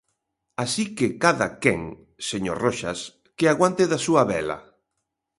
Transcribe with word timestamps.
Así 0.63 0.85
que 0.95 1.07
cadaquén, 1.21 1.81
señor 2.29 2.57
Roxas, 2.65 2.99
que 3.37 3.45
aguante 3.47 3.83
da 3.91 3.99
súa 4.05 4.23
vela. 4.31 4.57